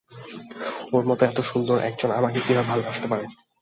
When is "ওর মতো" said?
0.93-1.21